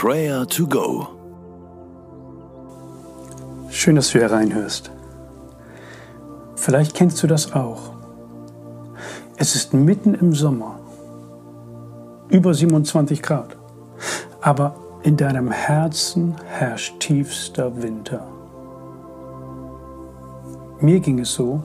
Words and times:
Prayer 0.00 0.46
to 0.46 0.64
Go. 0.64 1.08
Schön, 3.68 3.96
dass 3.96 4.12
du 4.12 4.20
hereinhörst. 4.20 4.92
Vielleicht 6.54 6.94
kennst 6.94 7.20
du 7.20 7.26
das 7.26 7.52
auch. 7.52 7.94
Es 9.38 9.56
ist 9.56 9.74
mitten 9.74 10.14
im 10.14 10.36
Sommer, 10.36 10.78
über 12.28 12.54
27 12.54 13.20
Grad, 13.20 13.56
aber 14.40 14.76
in 15.02 15.16
deinem 15.16 15.50
Herzen 15.50 16.36
herrscht 16.46 17.00
tiefster 17.00 17.82
Winter. 17.82 18.24
Mir 20.78 21.00
ging 21.00 21.18
es 21.18 21.34
so, 21.34 21.64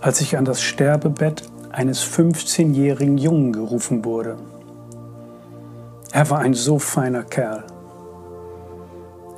als 0.00 0.22
ich 0.22 0.38
an 0.38 0.46
das 0.46 0.62
Sterbebett 0.62 1.42
eines 1.70 2.02
15-jährigen 2.02 3.18
Jungen 3.18 3.52
gerufen 3.52 4.06
wurde. 4.06 4.38
Er 6.12 6.28
war 6.28 6.40
ein 6.40 6.54
so 6.54 6.80
feiner 6.80 7.22
Kerl. 7.22 7.64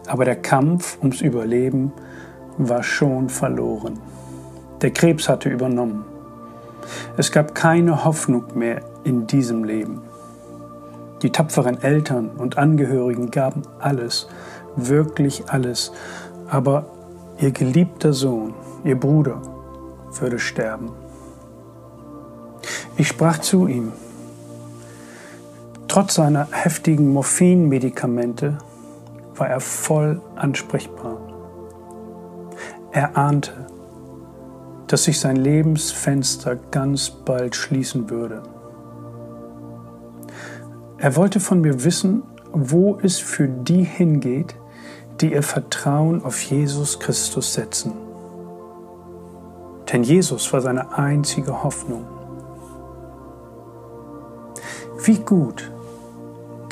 Aber 0.07 0.25
der 0.25 0.37
Kampf 0.37 0.97
ums 1.01 1.21
Überleben 1.21 1.93
war 2.57 2.83
schon 2.83 3.29
verloren. 3.29 3.99
Der 4.81 4.91
Krebs 4.91 5.29
hatte 5.29 5.51
übernommen. 5.51 6.07
Es 7.17 7.31
gab 7.31 7.55
keine 7.55 8.05
Hoffnung 8.05 8.45
mehr 8.55 8.81
in 9.05 9.27
diesem 9.27 9.65
Leben. 9.65 10.01
Die 11.21 11.31
tapferen 11.31 11.81
Eltern 11.83 12.31
und 12.31 12.57
Angehörigen 12.57 13.31
gaben 13.31 13.63
alles, 13.79 14.29
wirklich 14.75 15.45
alles, 15.49 15.93
aber 16.49 16.87
ihr 17.39 17.53
geliebter 17.53 18.13
Sohn, 18.13 18.55
ihr 18.83 18.99
Bruder, 18.99 19.41
würde 20.19 20.39
sterben. 20.39 20.91
Ich 22.97 23.09
sprach 23.09 23.39
zu 23.39 23.67
ihm. 23.67 23.93
Trotz 25.93 26.15
seiner 26.15 26.49
heftigen 26.53 27.13
Morphinmedikamente 27.13 28.57
war 29.35 29.49
er 29.51 29.61
voll 29.61 30.23
ansprechbar. 30.37 31.19
Er 32.93 33.19
ahnte, 33.19 33.67
dass 34.87 35.05
sich 35.05 35.21
sein 35.21 35.37
Lebensfenster 35.37 36.57
ganz 36.71 37.11
bald 37.11 37.55
schließen 37.55 38.09
würde. 38.09 38.43
Er 40.97 41.15
wollte 41.15 41.41
von 41.41 41.61
mir 41.61 41.85
wissen, 41.85 42.23
wo 42.53 42.99
es 43.03 43.19
für 43.19 43.47
die 43.47 43.85
hingeht, 43.85 44.55
die 45.21 45.35
ihr 45.35 45.43
Vertrauen 45.43 46.25
auf 46.25 46.41
Jesus 46.41 47.01
Christus 47.01 47.53
setzen. 47.53 47.93
Denn 49.93 50.05
Jesus 50.05 50.51
war 50.55 50.63
seine 50.63 50.97
einzige 50.97 51.63
Hoffnung. 51.63 52.07
Wie 55.05 55.19
gut, 55.19 55.72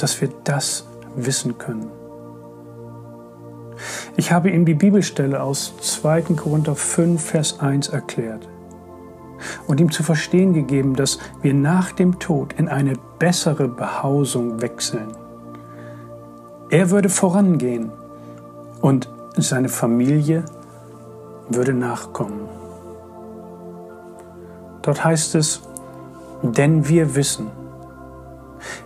dass 0.03 0.21
wir 0.21 0.31
das 0.45 0.87
wissen 1.17 1.59
können. 1.59 1.91
Ich 4.17 4.33
habe 4.33 4.51
ihm 4.51 4.65
die 4.65 4.75
Bibelstelle 4.75 5.43
aus 5.43 5.75
2. 5.81 6.23
Korinther 6.37 6.75
5, 6.75 7.23
Vers 7.23 7.61
1 7.61 7.89
erklärt 7.89 8.49
und 9.67 9.81
ihm 9.81 9.91
zu 9.91 10.03
verstehen 10.03 10.53
gegeben, 10.53 10.95
dass 10.95 11.19
wir 11.43 11.55
nach 11.55 11.93
dem 11.93 12.19
Tod 12.19 12.53
in 12.55 12.69
eine 12.69 12.95
bessere 13.19 13.69
Behausung 13.69 14.61
wechseln. 14.61 15.09
Er 16.69 16.91
würde 16.91 17.09
vorangehen 17.09 17.91
und 18.81 19.09
seine 19.37 19.69
Familie 19.69 20.45
würde 21.49 21.73
nachkommen. 21.73 22.49
Dort 24.83 25.05
heißt 25.05 25.35
es, 25.35 25.63
denn 26.43 26.89
wir 26.89 27.15
wissen, 27.15 27.51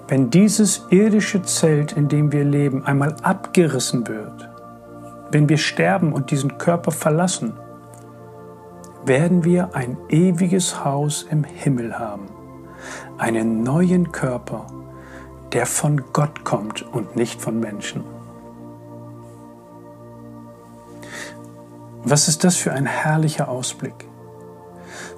wenn 0.09 0.31
dieses 0.31 0.87
irdische 0.91 1.43
Zelt, 1.43 1.93
in 1.93 2.09
dem 2.09 2.33
wir 2.33 2.45
leben, 2.45 2.85
einmal 2.85 3.17
abgerissen 3.23 4.07
wird, 4.07 4.49
wenn 5.31 5.49
wir 5.49 5.59
sterben 5.59 6.13
und 6.13 6.31
diesen 6.31 6.59
Körper 6.59 6.93
verlassen, 6.93 7.55
werden 9.05 9.45
wir 9.45 9.75
ein 9.75 9.97
ewiges 10.09 10.85
Haus 10.85 11.27
im 11.29 11.45
Himmel 11.45 11.99
haben, 11.99 12.29
einen 13.19 13.63
neuen 13.63 14.13
Körper, 14.13 14.67
der 15.53 15.67
von 15.67 16.03
Gott 16.13 16.45
kommt 16.45 16.83
und 16.83 17.17
nicht 17.17 17.41
von 17.41 17.61
Menschen. 17.61 18.05
Was 22.05 22.29
ist 22.29 22.45
das 22.45 22.57
für 22.57 22.73
ein 22.73 22.87
herrlicher 22.87 23.49
Ausblick? 23.49 23.95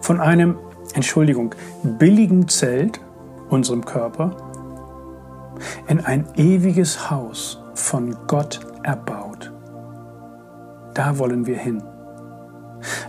Von 0.01 0.21
einem, 0.21 0.57
Entschuldigung, 0.95 1.55
billigen 1.83 2.49
Zelt, 2.49 3.01
unserem 3.49 3.85
Körper, 3.85 4.37
in 5.89 6.01
ein 6.01 6.27
ewiges 6.37 7.11
Haus 7.11 7.63
von 7.75 8.17
Gott 8.27 8.61
erbaut. 8.83 9.53
Da 10.95 11.19
wollen 11.19 11.47
wir 11.47 11.57
hin. 11.57 11.83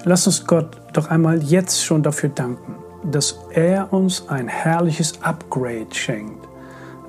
Lass 0.04 0.28
uns 0.28 0.46
Gott 0.46 0.78
doch 0.94 1.10
einmal 1.10 1.42
jetzt 1.44 1.84
schon 1.84 2.04
dafür 2.04 2.30
danken, 2.30 2.76
dass 3.04 3.40
er 3.52 3.92
uns 3.94 4.28
ein 4.30 4.48
herrliches 4.48 5.22
Upgrade 5.22 5.94
schenkt 5.94 6.48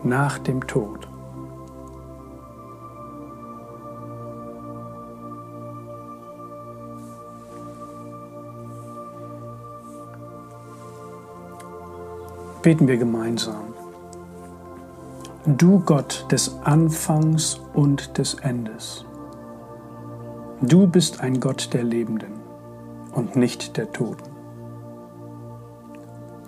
nach 0.02 0.38
dem 0.38 0.66
Tod. 0.66 1.07
Beten 12.62 12.88
wir 12.88 12.96
gemeinsam. 12.96 13.72
Du 15.46 15.78
Gott 15.80 16.26
des 16.30 16.58
Anfangs 16.64 17.60
und 17.72 18.18
des 18.18 18.34
Endes. 18.34 19.04
Du 20.60 20.88
bist 20.88 21.20
ein 21.20 21.38
Gott 21.38 21.72
der 21.72 21.84
Lebenden 21.84 22.32
und 23.12 23.36
nicht 23.36 23.76
der 23.76 23.92
Toten. 23.92 24.28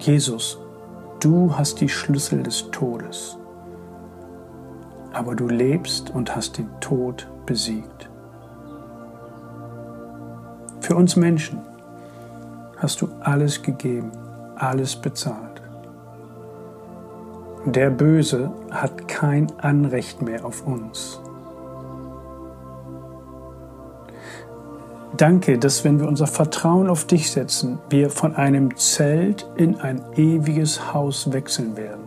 Jesus, 0.01 0.59
du 1.21 1.57
hast 1.57 1.81
die 1.81 1.89
Schlüssel 1.89 2.43
des 2.43 2.71
Todes, 2.73 3.39
aber 5.13 5.37
du 5.37 5.47
lebst 5.47 6.11
und 6.11 6.35
hast 6.35 6.59
den 6.59 6.69
Tod 6.81 7.29
besiegt. 7.47 8.11
Für 10.81 10.97
uns 10.97 11.15
Menschen 11.15 11.61
hast 12.79 13.01
du 13.01 13.09
alles 13.21 13.63
gegeben, 13.63 14.11
alles 14.57 14.97
bezahlt. 14.97 15.50
Der 17.67 17.91
Böse 17.91 18.51
hat 18.71 19.07
kein 19.07 19.47
Anrecht 19.59 20.23
mehr 20.23 20.47
auf 20.47 20.67
uns. 20.67 21.21
Danke, 25.19 25.59
dass 25.59 25.85
wenn 25.85 26.01
wir 26.01 26.09
unser 26.09 26.27
Vertrauen 26.27 26.89
auf 26.89 27.05
dich 27.05 27.31
setzen, 27.31 27.79
wir 27.91 28.09
von 28.09 28.35
einem 28.35 28.75
Zelt 28.79 29.47
in 29.57 29.77
ein 29.77 30.03
ewiges 30.17 30.95
Haus 30.95 31.33
wechseln 31.33 31.77
werden. 31.77 32.05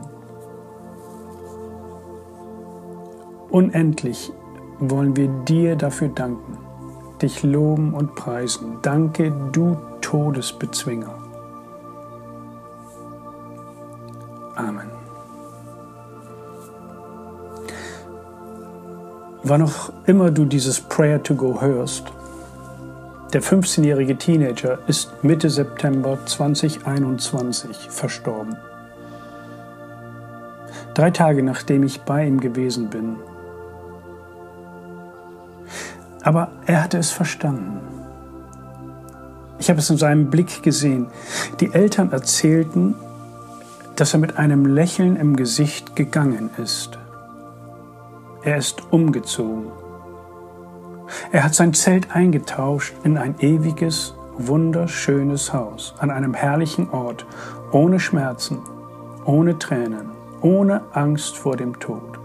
Unendlich 3.52 4.32
wollen 4.80 5.16
wir 5.16 5.28
dir 5.46 5.76
dafür 5.76 6.08
danken, 6.08 6.58
dich 7.22 7.44
loben 7.44 7.94
und 7.94 8.16
preisen. 8.16 8.80
Danke, 8.82 9.32
du 9.52 9.78
Todesbezwinger. 10.02 11.14
Amen. 14.56 14.83
Wann 19.46 19.62
auch 19.62 19.92
immer 20.06 20.32
du 20.32 20.46
dieses 20.46 20.80
Prayer 20.80 21.22
to 21.22 21.36
Go 21.36 21.60
hörst, 21.60 22.06
der 23.34 23.44
15-jährige 23.44 24.16
Teenager 24.16 24.80
ist 24.88 25.22
Mitte 25.22 25.50
September 25.50 26.18
2021 26.26 27.90
verstorben. 27.90 28.56
Drei 30.94 31.12
Tage 31.12 31.44
nachdem 31.44 31.84
ich 31.84 32.02
bei 32.02 32.26
ihm 32.26 32.40
gewesen 32.40 32.90
bin. 32.90 33.18
Aber 36.22 36.52
er 36.66 36.82
hatte 36.82 36.98
es 36.98 37.12
verstanden. 37.12 37.82
Ich 39.60 39.70
habe 39.70 39.80
es 39.80 39.90
in 39.90 39.98
seinem 39.98 40.30
Blick 40.30 40.64
gesehen. 40.64 41.08
Die 41.60 41.74
Eltern 41.74 42.14
erzählten, 42.14 42.96
dass 43.98 44.14
er 44.14 44.20
mit 44.20 44.38
einem 44.38 44.66
Lächeln 44.66 45.18
im 45.18 45.36
Gesicht 45.36 45.98
gegangen 45.98 46.50
ist. 46.64 46.98
Er 48.46 48.58
ist 48.58 48.84
umgezogen. 48.92 49.72
Er 51.32 51.46
hat 51.46 51.56
sein 51.56 51.74
Zelt 51.74 52.14
eingetauscht 52.14 52.94
in 53.06 53.18
ein 53.18 53.36
ewiges, 53.40 54.16
wunderschönes 54.38 55.54
Haus 55.54 55.96
an 56.00 56.12
einem 56.12 56.34
herrlichen 56.34 56.90
Ort, 56.90 57.26
ohne 57.72 58.02
Schmerzen, 58.02 58.60
ohne 59.24 59.58
Tränen, 59.60 60.10
ohne 60.42 60.82
Angst 60.92 61.38
vor 61.38 61.56
dem 61.56 61.80
Tod. 61.80 62.20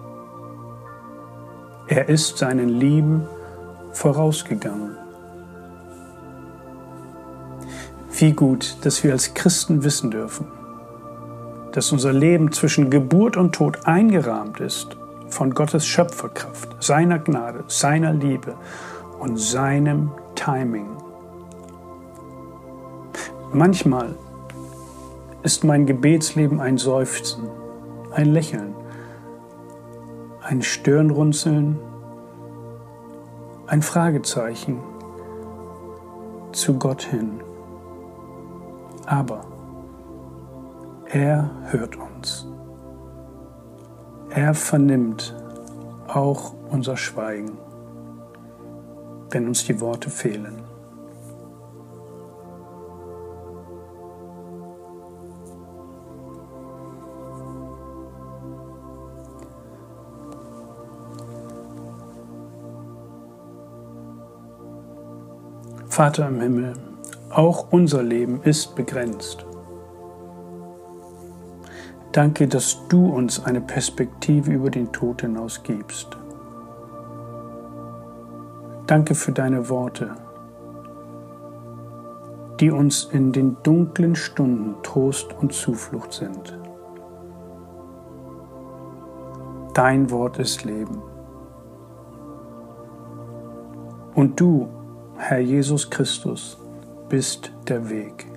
Er 1.87 2.09
ist 2.09 2.39
seinen 2.39 2.69
Lieben 2.69 3.27
vorausgegangen. 3.93 4.97
Wie 8.11 8.33
gut, 8.33 8.77
dass 8.83 9.05
wir 9.05 9.13
als 9.13 9.35
Christen 9.35 9.85
wissen 9.85 10.11
dürfen, 10.11 10.49
dass 11.71 11.93
unser 11.93 12.13
Leben 12.13 12.51
zwischen 12.51 12.91
Geburt 12.91 13.37
und 13.37 13.55
Tod 13.55 13.87
eingerahmt 13.87 14.59
ist 14.59 14.97
von 15.29 15.55
Gottes 15.55 15.87
Schöpferkraft, 15.87 16.83
seiner 16.83 17.19
Gnade, 17.19 17.65
seiner 17.67 18.13
Liebe 18.13 18.55
und 19.19 19.39
seinem 19.39 20.11
Timing. 20.35 20.89
Manchmal 23.53 24.15
ist 25.43 25.65
mein 25.65 25.87
Gebetsleben 25.87 26.61
ein 26.61 26.79
Seufzen, 26.79 27.49
ein 28.13 28.27
Lächeln, 28.27 28.75
ein 30.43 30.63
Stirnrunzeln, 30.63 31.79
ein 33.67 33.83
Fragezeichen 33.83 34.81
zu 36.53 36.79
Gott 36.79 37.03
hin. 37.03 37.41
Aber 39.07 39.45
er 41.07 41.51
hört 41.71 41.97
uns. 41.97 42.47
Er 44.41 44.55
vernimmt 44.55 45.35
auch 46.07 46.55
unser 46.71 46.97
Schweigen, 46.97 47.59
wenn 49.31 49.49
uns 49.49 49.65
die 49.65 49.81
Worte 49.81 50.11
fehlen. 50.11 50.63
Vater 65.89 66.29
im 66.29 66.41
Himmel, 66.41 66.75
auch 67.31 67.73
unser 67.73 68.05
Leben 68.05 68.41
ist 68.45 68.77
begrenzt. 68.77 69.48
Danke, 72.19 72.49
dass 72.49 72.89
du 72.89 73.07
uns 73.07 73.45
eine 73.45 73.61
Perspektive 73.61 74.51
über 74.51 74.71
den 74.71 74.91
Tod 74.91 75.21
hinaus 75.21 75.63
gibst. 75.63 76.19
Danke 78.89 79.15
für 79.15 79.31
deine 79.31 79.69
Worte, 79.69 80.17
die 82.59 82.73
uns 82.73 83.05
in 83.05 83.31
den 83.31 83.57
dunklen 83.63 84.17
Stunden 84.17 84.83
Trost 84.83 85.33
und 85.41 85.53
Zuflucht 85.53 86.13
sind. 86.13 86.59
Dein 89.75 90.11
Wort 90.11 90.41
ist 90.41 90.65
Leben. 90.65 91.01
Und 94.17 94.41
du, 94.41 94.67
Herr 95.19 95.39
Jesus 95.39 95.89
Christus, 95.89 96.59
bist 97.09 97.53
der 97.69 97.89
Weg. 97.89 98.28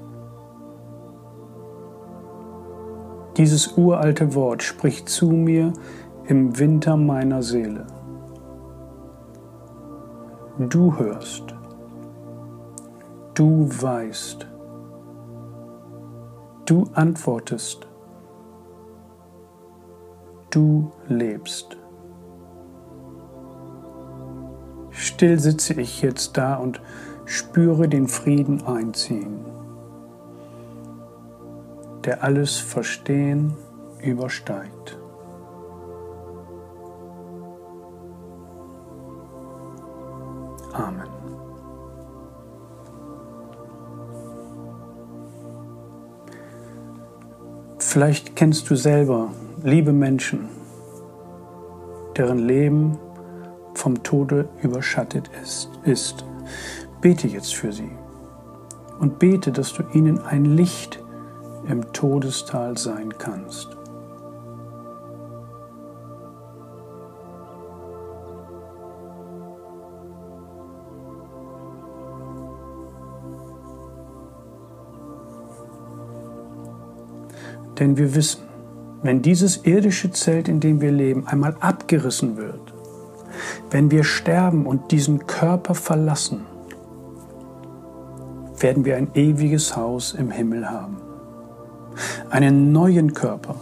Dieses 3.37 3.77
uralte 3.77 4.35
Wort 4.35 4.61
spricht 4.61 5.07
zu 5.07 5.29
mir 5.31 5.73
im 6.25 6.59
Winter 6.59 6.97
meiner 6.97 7.41
Seele. 7.41 7.87
Du 10.59 10.97
hörst, 10.97 11.55
du 13.33 13.69
weißt, 13.69 14.45
du 16.65 16.83
antwortest, 16.93 17.87
du 20.49 20.91
lebst. 21.07 21.77
Still 24.89 25.39
sitze 25.39 25.79
ich 25.79 26.01
jetzt 26.01 26.37
da 26.37 26.55
und 26.55 26.81
spüre 27.25 27.87
den 27.87 28.07
Frieden 28.07 28.65
einziehen, 28.67 29.39
der 32.05 32.23
alles 32.23 32.57
Verstehen 32.57 33.53
übersteigt. 34.01 34.97
Amen. 40.73 41.07
Vielleicht 47.77 48.35
kennst 48.35 48.69
du 48.69 48.75
selber 48.75 49.31
liebe 49.63 49.91
Menschen, 49.91 50.47
deren 52.15 52.39
Leben 52.39 52.97
vom 53.73 54.01
Tode 54.01 54.47
überschattet 54.61 55.29
ist. 55.41 55.69
ist. 55.83 56.25
Bete 57.01 57.27
jetzt 57.27 57.53
für 57.55 57.73
sie 57.73 57.91
und 58.99 59.19
bete, 59.19 59.51
dass 59.51 59.73
du 59.73 59.83
ihnen 59.93 60.19
ein 60.19 60.45
Licht 60.45 61.03
im 61.67 61.91
Todestal 61.93 62.77
sein 62.77 63.17
kannst. 63.17 63.77
Denn 77.81 77.97
wir 77.97 78.13
wissen, 78.13 78.41
wenn 79.01 79.23
dieses 79.23 79.65
irdische 79.65 80.11
Zelt, 80.11 80.47
in 80.47 80.59
dem 80.59 80.81
wir 80.81 80.91
leben, 80.91 81.25
einmal 81.25 81.55
abgerissen 81.59 82.37
wird, 82.37 82.73
wenn 83.71 83.89
wir 83.89 84.03
sterben 84.03 84.67
und 84.67 84.91
diesen 84.91 85.25
Körper 85.25 85.73
verlassen, 85.73 86.45
werden 88.59 88.85
wir 88.85 88.97
ein 88.97 89.09
ewiges 89.15 89.75
Haus 89.75 90.13
im 90.13 90.29
Himmel 90.29 90.69
haben. 90.69 91.10
Einen 92.29 92.71
neuen 92.71 93.13
Körper, 93.13 93.55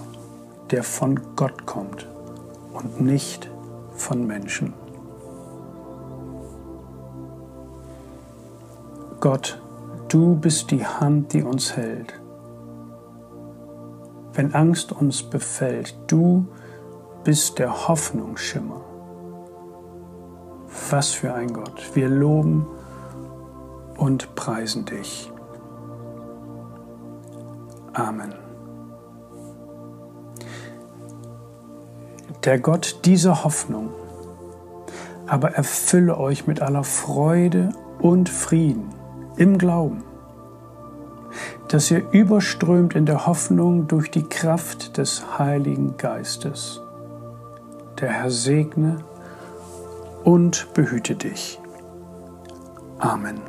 der 0.71 0.83
von 0.83 1.19
Gott 1.35 1.65
kommt 1.65 2.07
und 2.73 3.01
nicht 3.01 3.49
von 3.95 4.25
Menschen. 4.25 4.73
Gott, 9.19 9.61
du 10.07 10.35
bist 10.35 10.71
die 10.71 10.85
Hand, 10.85 11.33
die 11.33 11.43
uns 11.43 11.75
hält. 11.75 12.13
Wenn 14.33 14.53
Angst 14.53 14.93
uns 14.93 15.23
befällt, 15.23 15.97
du 16.07 16.47
bist 17.23 17.59
der 17.59 17.87
Hoffnungsschimmer. 17.87 18.81
Was 20.89 21.09
für 21.09 21.33
ein 21.33 21.51
Gott. 21.51 21.91
Wir 21.93 22.07
loben 22.07 22.65
und 23.97 24.33
preisen 24.35 24.85
dich. 24.85 25.29
Amen. 27.99 28.33
Der 32.45 32.59
Gott 32.59 33.01
dieser 33.03 33.43
Hoffnung 33.43 33.89
aber 35.27 35.51
erfülle 35.51 36.17
euch 36.17 36.47
mit 36.47 36.61
aller 36.61 36.83
Freude 36.83 37.69
und 37.99 38.29
Frieden 38.29 38.89
im 39.35 39.59
Glauben, 39.59 40.03
dass 41.67 41.91
ihr 41.91 42.09
überströmt 42.11 42.95
in 42.95 43.05
der 43.05 43.27
Hoffnung 43.27 43.87
durch 43.87 44.09
die 44.09 44.23
Kraft 44.23 44.97
des 44.97 45.37
Heiligen 45.37 45.97
Geistes. 45.97 46.81
Der 47.99 48.09
Herr 48.09 48.31
segne 48.31 49.03
und 50.23 50.73
behüte 50.73 51.15
dich. 51.15 51.59
Amen. 52.97 53.48